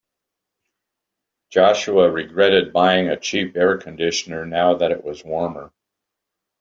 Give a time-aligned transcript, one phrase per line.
[1.51, 5.71] Joshua regretted buying a cheap air conditioner now that it was warmer.